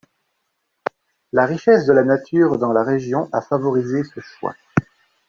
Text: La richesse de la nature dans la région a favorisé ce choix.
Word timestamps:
La 1.31 1.45
richesse 1.45 1.85
de 1.85 1.93
la 1.93 2.03
nature 2.03 2.57
dans 2.57 2.73
la 2.73 2.83
région 2.83 3.29
a 3.33 3.39
favorisé 3.43 4.03
ce 4.03 4.19
choix. 4.19 4.55